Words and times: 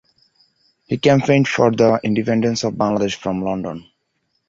He 0.87 0.97
campaigned 0.97 1.47
for 1.47 1.69
the 1.69 1.99
independence 2.03 2.63
of 2.63 2.73
Bangladesh 2.73 3.13
from 3.17 3.43
London. 3.43 3.85